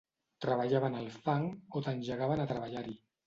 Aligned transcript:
Treballaven 0.45 0.95
el 1.01 1.11
fang 1.27 1.45
o 1.79 1.83
t'engegaven 1.89 2.41
a 2.47 2.51
treballar-hi. 2.55 2.99